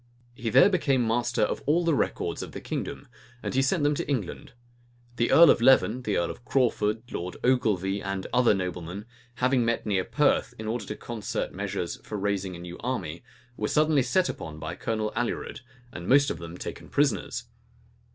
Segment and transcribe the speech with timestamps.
[0.33, 3.07] He there became master of all the records of the kingdom;
[3.43, 4.53] and he sent them to England.
[5.17, 9.85] The earl of Leven, the earl of Crawford, Lord Ogilvy, and other noblemen, having met
[9.85, 13.23] near Perth, in order to concert measures for raising a new army,
[13.55, 15.61] were suddenly set upon by Colonel Alured,
[15.91, 17.43] and most of them taken prisoners.